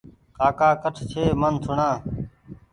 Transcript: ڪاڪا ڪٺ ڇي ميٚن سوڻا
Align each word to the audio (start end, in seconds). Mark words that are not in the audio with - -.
ڪاڪا 0.37 0.69
ڪٺ 0.81 0.95
ڇي 1.11 1.23
ميٚن 1.41 1.53
سوڻا 1.63 1.89